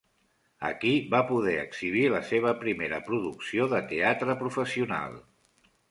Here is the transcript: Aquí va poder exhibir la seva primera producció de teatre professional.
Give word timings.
Aquí 0.69 0.93
va 1.11 1.19
poder 1.27 1.53
exhibir 1.65 2.03
la 2.15 2.23
seva 2.31 2.55
primera 2.65 3.03
producció 3.11 3.71
de 3.77 3.85
teatre 3.95 4.41
professional. 4.45 5.25